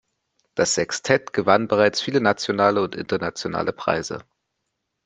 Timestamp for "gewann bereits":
1.31-2.01